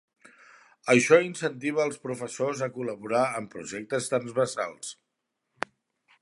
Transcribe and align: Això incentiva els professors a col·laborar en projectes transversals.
Això 0.93 1.19
incentiva 1.25 1.83
els 1.89 2.01
professors 2.05 2.63
a 2.67 2.71
col·laborar 2.79 3.21
en 3.41 3.51
projectes 3.57 4.09
transversals. 4.15 4.91